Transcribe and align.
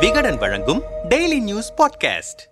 விகடன் 0.00 0.38
வழங்கும் 0.38 0.80
daily 1.08 1.38
news 1.40 1.70
podcast 1.76 2.42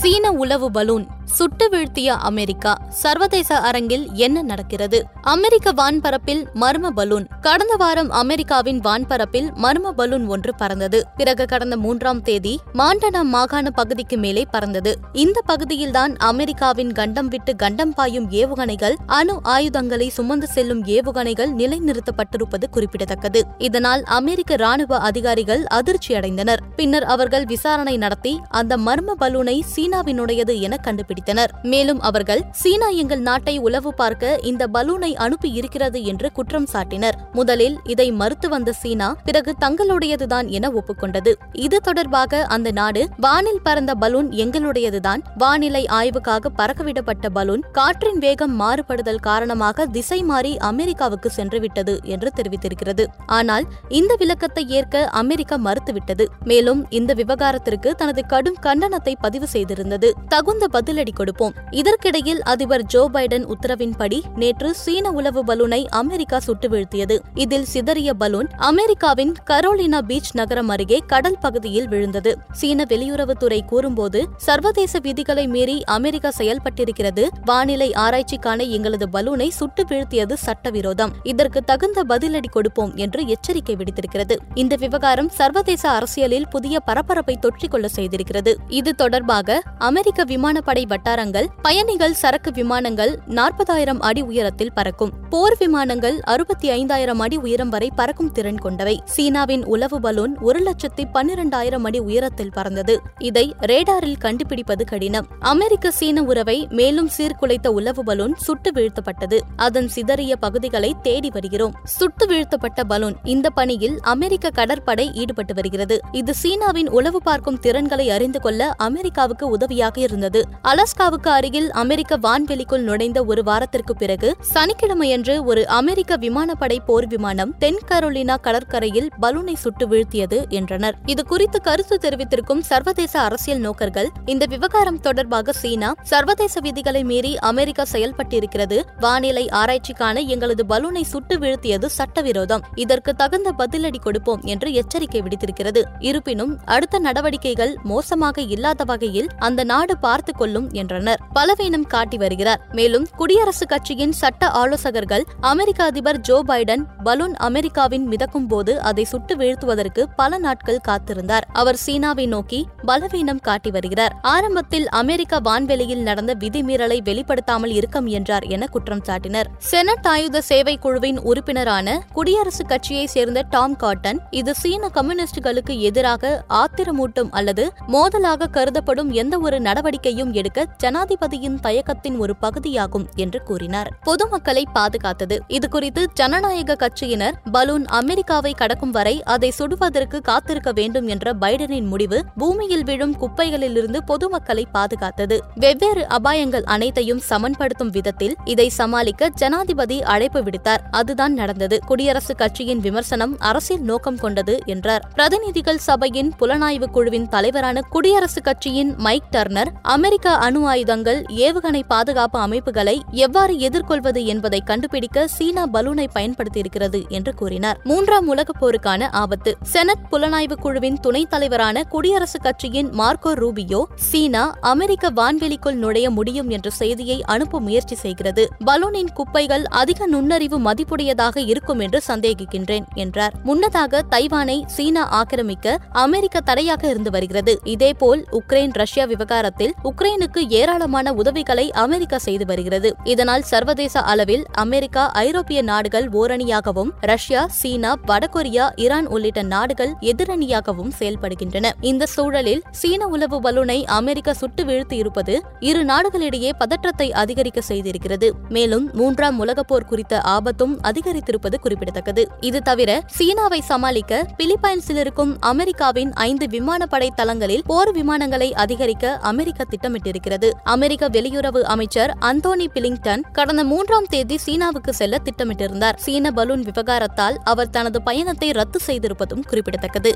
சீன 0.00 0.30
உளவு 0.32 0.68
பலூன் 0.70 1.04
சுட்டு 1.34 1.68
வீழ்த்திய 1.68 2.12
அமெரிக்கா 2.12 2.72
சர்வதேச 2.88 3.58
அரங்கில் 3.58 4.12
என்ன 4.12 4.42
நடக்கிறது? 4.42 5.06
அமெரிக்க 5.22 5.72
வான்பரப்பில் 5.72 6.42
மர்ம 6.54 6.90
பலூன். 6.90 7.26
கடந்த 7.40 7.74
வாரம் 7.76 8.10
அமெரிக்காவின் 8.10 8.80
வான்பரப்பில் 8.80 9.48
மர்ம 9.62 9.90
பலூன் 9.90 10.26
ஒன்று 10.26 10.54
பறந்தது. 10.54 11.04
பிறகு 11.16 11.46
கடந்த 11.46 11.76
மூன்றாம் 11.76 12.22
தேதி 12.22 12.60
மாண்டனா 12.74 13.22
மாகாண 13.22 13.70
பகுதிக்கு 13.70 14.16
மேலே 14.16 14.44
பறந்தது. 14.50 14.98
இந்த 15.12 15.40
பகுதியில்தான் 15.46 16.16
அமெரிக்காவின் 16.16 16.92
கண்டம் 16.92 17.28
விட்டு 17.28 17.56
கண்டம் 17.56 17.94
பாயும் 17.94 18.30
ஏவுகணைகள் 18.30 18.94
அணு 19.06 19.40
ஆயுதங்களை 19.42 20.08
சுமந்து 20.08 20.46
செல்லும் 20.46 20.84
ஏவுகணைகள் 20.84 21.52
நிலைநிறுத்தப்பட்டிருப்பது 21.58 22.68
குறிப்பிடத்தக்கது. 22.70 23.42
இதனால் 23.58 24.02
அமெரிக்க 24.04 24.56
ராணுவ 24.56 24.98
அதிகாரிகள் 24.98 25.64
அதிர்ச்சியடைந்தனர் 25.74 26.64
பின்னர் 26.76 27.04
அவர்கள் 27.04 27.44
விசாரணை 27.44 27.96
நடத்தி 27.96 28.40
அந்த 28.48 28.76
மர்ம 28.76 29.10
பலூனை 29.20 29.60
சீனாவினுடையது 29.76 30.60
என 30.60 30.78
கண்டுபிடித்தனர். 30.82 31.22
மேலும் 31.62 32.00
அவர்கள் 32.00 32.42
சீனா 32.50 32.88
எங்கள் 32.88 33.20
நாட்டை 33.20 33.58
உளவு 33.58 33.94
பார்க்க 33.94 34.38
இந்த 34.42 34.68
பலூனை 34.72 35.12
அனுப்பி 35.14 35.52
இருக்கிறது 35.52 36.04
என்று 36.04 36.32
குற்றம் 36.32 36.68
சாட்டினர். 36.72 37.16
முதலில் 37.32 37.76
இதை 37.84 38.12
மறுத்து 38.12 38.48
வந்த 38.48 38.72
சீனா 38.72 39.14
பிறகு 39.24 39.54
தங்களுடையதுதான் 39.60 40.46
என 40.48 40.70
ஒப்புக்கொண்டது. 40.70 41.32
இது 41.52 41.80
தொடர்பாக 41.80 42.42
அந்த 42.46 42.70
நாடு 42.70 43.08
வானில் 43.16 43.62
பறந்த 43.62 43.94
பலூன் 43.94 44.30
எங்களுடையதுதான். 44.30 45.22
வானிலை 45.36 45.84
ஆய்வுக்காக 45.86 46.52
பறக்கவிடப்பட்ட 46.56 47.28
பலூன் 47.28 47.64
காற்றின் 47.72 48.18
வேகம் 48.18 48.60
மாறுபடுதல் 48.60 49.20
காரணமாக 49.20 49.86
திசை 49.86 50.22
மாறி 50.22 50.56
அமெரிக்காவுக்கு 50.56 51.30
சென்றுவிட்டது 51.36 52.04
என்று 52.04 52.30
தெரிவித்திருக்கிறது. 52.36 53.06
ஆனால் 53.26 53.66
இந்த 53.88 54.14
விளக்கத்தை 54.18 54.68
ஏற்க 54.68 55.08
அமெரிக்கா 55.08 55.56
மறுத்துவிட்டது. 55.56 56.26
மேலும் 56.44 56.86
இந்த 56.90 57.14
விவகாரத்திற்கு 57.14 57.94
தனது 57.94 58.26
கடும் 58.26 58.58
கண்டனத்தை 58.62 59.14
பதிவு 59.20 59.46
செய்திருந்தது. 59.52 60.10
தகுந்த 60.28 60.68
பதிலடி 60.72 61.13
கொடுப்போம். 61.14 61.54
இதற்கிடையில் 61.70 62.42
அதிபர் 62.42 62.84
ஜோ 62.84 63.02
பைடன் 63.12 63.46
உத்தரவின்படி 63.54 64.20
நேற்று 64.34 64.74
சீன 64.74 65.10
உளவு 65.10 65.44
பலூனை 65.44 65.80
அமெரிக்கா 66.02 66.38
சுட்டு 66.38 66.68
வீழ்த்தியது. 66.68 67.18
இதில் 67.34 67.64
சிதறிய 67.64 68.14
பலூன் 68.14 68.48
அமெரிக்காவின் 68.56 69.34
கரோலினா 69.50 69.98
பீச் 69.98 70.32
நகரம் 70.32 70.68
அருகே 70.68 70.98
கடல் 71.06 71.38
பகுதியில் 71.40 71.88
விழுந்தது. 71.88 72.38
சீன 72.52 72.84
வெளியுறவுத்துறை 72.88 73.60
கூறும்போது 73.66 74.28
சர்வதேச 74.36 74.98
விதிகளை 74.98 75.46
மீறி 75.46 75.84
அமெரிக்கா 75.84 76.30
செயல்பட்டிருக்கிறது. 76.38 77.24
வானிலை 77.44 77.90
ஆராய்ச்சிக்கான 77.90 78.68
எங்களது 78.68 79.08
பலூனை 79.12 79.48
சுட்டு 79.48 79.84
வீழ்த்தியது 79.84 80.32
சட்டவிரோதம். 80.32 81.12
இதற்கு 81.22 81.62
தகுந்த 81.64 82.04
பதிலடி 82.08 82.48
கொடுப்போம் 82.50 82.94
என்று 82.94 83.26
எச்சரிக்கை 83.26 83.76
விடுத்திருக்கிறது. 83.76 84.36
இந்த 84.54 84.76
விவகாரம் 84.76 85.28
சர்வதேச 85.28 85.90
அரசியலில் 85.90 86.48
புதிய 86.48 86.80
பரபரப்பை 86.80 87.38
தொற்றிக்கொள்ள 87.42 87.86
செய்திருக்கிறது. 87.96 88.54
இது 88.68 88.94
தொடர்பாக 88.94 89.62
அமெரிக்க 89.78 90.24
விமானப்படை 90.24 90.86
வட்டாரங்கள் 90.94 91.46
பயணிகள் 91.62 92.14
சரக்கு 92.14 92.50
விமானங்கள் 92.52 93.12
நாற்பதாயிரம் 93.38 94.00
அடி 94.00 94.22
உயரத்தில் 94.22 94.72
பறக்கும். 94.74 95.12
போர் 95.30 95.56
விமானங்கள் 95.58 96.16
அறுபத்தி 96.20 96.70
ஐந்தாயிரம் 96.70 97.20
அடி 97.20 97.36
உயரம் 97.36 97.68
வரை 97.68 97.88
பறக்கும் 97.96 98.32
திறன் 98.32 98.60
கொண்டவை. 98.64 98.96
சீனாவின் 99.04 99.64
உளவு 99.64 100.00
பலூன் 100.00 100.34
ஒரு 100.38 100.60
லட்சத்தி 100.60 101.04
பன்னிரண்டாயிரம் 101.14 101.84
அடி 101.84 101.98
உயரத்தில் 101.98 102.52
பறந்தது. 102.52 102.94
இதை 103.18 103.44
ரேடாரில் 103.66 104.18
கண்டுபிடிப்பது 104.18 104.84
கடினம். 104.84 105.26
அமெரிக்க 105.40 105.90
சீன 105.90 106.22
உறவை 106.22 106.56
மேலும் 106.70 107.10
சீர்குலைத்த 107.16 107.68
உளவு 107.68 108.04
பலூன் 108.04 108.34
சுட்டு 108.36 108.70
வீழ்த்தப்பட்டது. 108.70 109.40
அதன் 109.56 109.88
சிதறிய 109.88 110.36
பகுதிகளை 110.36 110.90
தேடி 111.02 111.30
வருகிறோம். 111.32 111.74
சுட்டு 111.96 112.26
வீழ்த்தப்பட்ட 112.26 112.84
பலூன் 112.88 113.16
இந்த 113.24 113.50
பணியில் 113.50 113.98
அமெரிக்க 114.14 114.50
கடற்படை 114.50 115.06
ஈடுபட்டு 115.14 115.54
வருகிறது. 115.54 115.98
இது 116.12 116.34
சீனாவின் 116.34 116.90
உளவு 116.90 117.22
பார்க்கும் 117.22 117.60
திறன்களை 117.60 118.10
அறிந்து 118.10 118.40
கொள்ள 118.40 118.70
அமெரிக்காவுக்கு 118.88 119.48
உதவியாக 119.48 120.00
இருந்தது. 120.00 120.42
அலாஸ்காவுக்கு 120.84 121.30
அருகில் 121.34 121.68
அமெரிக்க 121.80 122.16
வான்வெளிக்குள் 122.24 122.82
நுழைந்த 122.86 123.18
ஒரு 123.24 123.42
வாரத்திற்கு 123.42 123.92
பிறகு 123.96 124.28
சனிக்கிழமையன்று 124.54 125.34
ஒரு 125.44 125.62
அமெரிக்க 125.76 126.16
விமானப்படை 126.24 126.76
போர் 126.88 127.06
விமானம் 127.06 127.52
தென் 127.62 127.78
கரோலினா 127.90 128.34
கடற்கரையில் 128.46 129.08
பலூனை 129.22 129.54
சுட்டு 129.54 129.86
வீழ்த்தியது 129.88 130.38
என்றனர். 130.58 130.96
இது 131.06 131.22
குறித்து 131.24 131.60
கருத்து 131.60 131.96
தெரிவித்திருக்கும் 132.02 132.60
சர்வதேச 132.70 133.14
அரசியல் 133.20 133.62
நோக்கர்கள் 133.66 134.10
இந்த 134.24 134.46
விவகாரம் 134.46 135.00
தொடர்பாக 135.00 135.54
சீனா 135.60 135.90
சர்வதேச 136.02 136.62
விதிகளை 136.66 137.02
மீறி 137.04 137.32
அமெரிக்கா 137.50 137.86
செயல்பட்டிருக்கிறது. 137.92 138.80
வானிலை 139.00 139.46
ஆராய்ச்சிக்கான 139.60 140.26
எங்களது 140.34 140.66
பலூனை 140.74 141.04
சுட்டு 141.12 141.38
வீழ்த்தியது 141.38 141.90
சட்டவிரோதம். 141.98 142.66
இதற்கு 142.74 143.14
தகுந்த 143.14 143.54
பதிலடி 143.62 144.02
கொடுப்போம் 144.08 144.44
என்று 144.44 144.70
எச்சரிக்கை 144.82 145.22
விடுத்திருக்கிறது. 145.22 145.82
இருப்பினும் 146.10 146.54
அடுத்த 146.76 147.02
நடவடிக்கைகள் 147.08 147.74
மோசமாக 147.94 148.46
இல்லாத 148.56 148.84
வகையில் 148.84 149.32
அந்த 149.38 149.64
நாடு 149.64 149.96
பார்த்து 150.06 150.32
கொள்ளும் 150.36 150.70
என்றனர். 150.74 151.20
பலவீனம் 151.32 151.86
காட்டி 151.86 152.16
வருகிறார். 152.16 152.60
மேலும் 152.72 153.06
குடியரசுக் 153.18 153.68
கட்சியின் 153.68 154.12
சட்ட 154.12 154.48
ஆலோசகர்கள் 154.48 155.24
அமெரிக்க 155.40 155.84
அதிபர் 155.84 156.20
ஜோ 156.20 156.42
பைடன் 156.48 156.84
பலூன் 157.04 157.34
அமெரிக்காவின் 157.36 158.06
மிதக்கும் 158.06 158.46
போது 158.46 158.80
அதை 158.80 159.04
சுட்டு 159.04 159.36
வீழ்த்துவதற்கு 159.36 160.04
பல 160.16 160.38
நாட்கள் 160.38 160.80
காத்திருந்தார். 160.88 161.46
அவர் 161.52 161.76
சீனாவை 161.76 162.26
நோக்கி 162.26 162.66
பலவீனம் 162.84 163.40
காட்டி 163.40 163.70
வருகிறார். 163.70 164.16
ஆரம்பத்தில் 164.22 164.88
அமெரிக்க 164.88 165.40
வான்வெளியில் 165.40 166.02
நடந்த 166.02 166.34
விதிமீறலை 166.38 167.00
வெளிப்படுத்தாமல் 167.04 167.74
இருக்க 167.74 168.02
என்றார் 168.06 168.44
என 168.44 168.66
குற்றம் 168.66 169.02
சாட்டினர். 169.06 169.48
செனட் 169.58 170.06
ஆயுத 170.06 170.40
சேவை 170.40 170.76
குழுவின் 170.76 171.18
உறுப்பினரான 171.20 172.02
குடியரசுக் 172.14 172.68
கட்சியை 172.68 173.06
சேர்ந்த 173.06 173.42
டாம் 173.50 173.76
காட்டன் 173.76 174.20
இது 174.30 174.54
சீன 174.54 174.90
கம்யூனிஸ்டுகளுக்கு 174.94 175.78
எதிராக 175.78 176.44
ஆத்திரமூட்டும் 176.48 177.30
அல்லது 177.30 177.72
மோதலாக 177.88 178.48
கருதப்படும் 178.52 179.10
எந்த 179.12 179.38
ஒரு 179.38 179.60
நடவடிக்கையும் 179.60 180.32
எடுக்க 180.32 180.63
ஜனாதிபதியின் 180.82 181.60
தயக்கத்தின் 181.62 182.18
ஒரு 182.18 182.36
பகுதியாகும் 182.36 183.06
என்று 183.14 183.42
கூறினார். 183.42 183.98
பொதுமக்களை 184.02 184.64
பாதுகாத்தது. 184.74 185.38
இதுகுறித்து 185.48 186.04
ஜனநாயக 186.12 186.76
கட்சியினர் 186.76 187.32
பலூன் 187.52 187.84
அமெரிக்காவை 187.84 188.52
கடக்கும் 188.52 188.90
வரை 188.90 189.22
அதை 189.22 189.52
சுடுவதற்கு 189.58 190.20
காத்திருக்க 190.20 190.72
வேண்டும் 190.72 191.06
என்ற 191.06 191.32
பைடனின் 191.40 191.86
முடிவு 191.86 192.24
பூமியில் 192.36 192.84
விழும் 192.84 193.16
குப்பைகளிலிருந்து 193.20 193.98
பொதுமக்களை 194.06 194.66
பாதுகாத்தது. 194.74 195.38
வெவ்வேறு 195.54 196.06
அபாயங்கள் 196.08 196.62
அனைத்தையும் 196.62 197.20
சமன்படுத்தும் 197.30 197.90
விதத்தில் 197.90 198.36
இதை 198.44 198.68
சமாளிக்க 198.68 199.28
ஜனாதிபதி 199.28 200.02
அழைப்பு 200.02 200.42
விடுத்தார். 200.42 200.82
அதுதான் 200.90 201.34
நடந்தது. 201.34 201.78
குடியரசுக் 201.88 202.36
கட்சியின் 202.36 202.78
விமர்சனம் 202.78 203.38
அரசியல் 203.38 203.82
நோக்கம் 203.82 204.16
கொண்டது 204.16 204.58
என்றார். 204.64 205.08
பிரதிநிதிகள் 205.14 205.78
சபையின் 205.78 206.32
புலனாய்வு 206.40 206.86
குழுவின் 206.86 207.28
தலைவரான 207.28 207.80
குடியரசுக் 207.92 208.42
கட்சியின் 208.42 208.94
மைக் 208.96 209.22
டர்னர் 209.32 209.66
அமெரிக்க 209.82 210.30
அணு 210.54 210.66
ஆயுதங்கள் 210.66 211.24
ஏவுகணை 211.28 211.82
பாதுகாப்பு 211.88 212.38
அமைப்புகளை 212.38 213.02
எவ்வாறு 213.10 213.58
எதிர்கொள்வது 213.58 214.24
என்பதை 214.24 214.60
கண்டுபிடிக்க 214.60 215.26
சீனா 215.26 215.66
பலூனை 215.72 216.06
பயன்படுத்தியிருக்கிறது 216.14 217.08
என்று 217.08 217.34
கூறினார். 217.34 217.80
மூன்றாம் 217.84 218.28
உலகப் 218.28 218.66
போருக்கான 218.66 219.08
ஆபத்து. 219.10 219.56
செனட் 219.62 220.04
புலனாய்வு 220.10 220.52
குழுவின் 220.52 221.00
துணைத் 221.00 221.30
தலைவரான 221.30 221.82
குடியரசுக் 221.90 222.42
கட்சியின் 222.42 222.90
மார்க்கோ 222.90 223.32
ரூபியோ 223.34 223.82
சீனா 223.94 224.54
அமெரிக்க 224.60 225.10
வான்வெளிக்குள் 225.10 225.72
நுழைய 225.72 226.10
முடியும் 226.10 226.48
என்ற 226.48 226.70
செய்தியை 226.70 227.22
அனுப்ப 227.22 227.60
முயற்சி 227.60 227.94
செய்கிறது. 227.94 228.48
பலூனின் 228.66 229.12
குப்பைகள் 229.14 229.64
அதிக 229.64 230.06
நுண்ணறிவு 230.06 230.58
மதிப்புடையதாக 230.58 231.38
இருக்கும் 231.38 231.78
என்று 231.78 232.02
சந்தேகிக்கின்றேன் 232.08 232.84
என்றார். 232.94 233.32
முன்னதாக 233.42 234.02
தைவானை 234.10 234.62
சீனா 234.66 235.08
ஆக்கிரமிக்க 235.08 235.78
அமெரிக்க 235.92 236.40
தடையாக 236.40 236.88
இருந்து 236.88 237.10
வருகிறது. 237.10 237.60
இதேபோல் 237.64 238.24
உக்ரைன் 238.32 238.70
ரஷ்யா 238.72 239.04
விவகாரத்தில் 239.04 239.74
உக்ரைனுக்கு 239.84 240.42
ஏராளமான 240.48 241.12
உதவிகளை 241.12 241.70
அமெரிக்கா 241.70 242.18
செய்து 242.18 242.46
வருகிறது. 242.46 242.94
இதனால் 243.04 243.42
சர்வதேச 243.42 244.00
அளவில் 244.00 244.44
அமெரிக்கா 244.52 245.10
ஐரோப்பிய 245.10 245.62
நாடுகள் 245.62 246.08
ஓரணியாகவும் 246.08 246.90
ரஷ்யா 247.00 247.46
சீனா 247.46 247.94
வடகொரியா 248.06 248.76
ஈரான் 248.76 249.06
உள்ளிட்ட 249.06 249.42
நாடுகள் 249.42 249.94
எதிரணியாகவும் 250.00 250.90
செயல்படுகின்றன. 250.98 251.70
இந்த 251.80 252.06
சூழலில் 252.06 252.62
சீன 252.70 253.06
உளவு 253.06 253.40
பலூனை 253.40 253.84
அமெரிக்கா 253.84 254.32
சுட்டு 254.32 254.64
வீழ்த்தி 254.64 254.92
இருப்பது 254.92 255.42
இரு 255.60 255.84
நாடுகளிடையே 255.84 256.50
பதற்றத்தை 256.58 257.12
அதிகரிக்க 257.12 257.60
செய்திருக்கிறது. 257.68 258.30
மேலும் 258.48 258.90
மூன்றாம் 258.92 259.38
உலகப் 259.38 259.68
போர் 259.68 259.84
குறித்த 259.84 260.20
ஆபத்தும் 260.20 260.80
அதிகரித்திருப்பது 260.80 261.58
குறிப்பிடத்தக்கது. 261.60 262.28
இது 262.40 262.62
தவிர 262.62 263.02
சீனாவை 263.06 263.60
சமாளிக்க 263.60 264.26
பிலிப்பைன்ஸில் 264.38 264.96
இருக்கும் 264.96 265.40
அமெரிக்காவின் 265.40 266.12
ஐந்து 266.12 266.46
விமானப்படை 266.48 267.10
தளங்களில் 267.14 267.62
போர் 267.66 267.92
விமானங்களை 267.92 268.54
அதிகரிக்க 268.54 269.18
அமெரிக்கா 269.22 269.64
திட்டமிட்டிருக்கிறது. 269.70 270.32
அமெரிக்க 270.62 271.08
வெளியுறவு 271.08 271.60
அமைச்சர் 271.60 272.16
அந்தோனி 272.20 272.66
பிலிங்டன் 272.72 273.24
கடந்த 273.32 273.64
மூன்றாம் 273.64 274.06
தேதி 274.08 274.38
சீனாவுக்கு 274.38 274.94
செல்ல 274.94 275.18
திட்டமிட்டிருந்தார். 275.24 275.96
சீன 275.96 276.30
பலூன் 276.30 276.62
விவகாரத்தால் 276.62 277.36
அவர் 277.44 277.70
தனது 277.70 278.02
பயணத்தை 278.02 278.50
ரத்து 278.50 278.80
செய்திருப்பதும் 278.86 279.46
குறிப்பிடத்தக்கது. 279.46 280.14